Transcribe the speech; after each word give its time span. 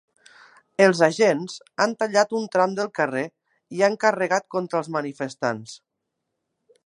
Els 0.85 1.01
agents 1.07 1.57
han 1.85 1.93
tallat 1.99 2.33
un 2.39 2.47
tram 2.55 2.73
del 2.79 2.89
carrer 3.01 3.23
i 3.79 3.85
han 3.89 3.99
carregat 4.05 4.49
contra 4.57 4.83
els 4.83 4.91
manifestants. 4.99 5.77